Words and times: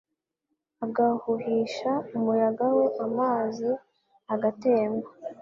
agahuhisha 0.85 1.91
umuyaga 2.17 2.65
we 2.77 2.85
amazi 3.05 3.69
agatemba 4.33 5.07